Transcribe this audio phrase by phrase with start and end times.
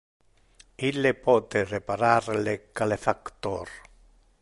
[0.87, 3.79] Ille pote reparar le calefactor.